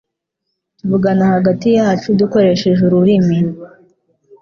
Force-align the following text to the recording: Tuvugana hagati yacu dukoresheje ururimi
Tuvugana 0.77 1.23
hagati 1.33 1.67
yacu 1.77 2.07
dukoresheje 2.19 2.81
ururimi 2.85 3.37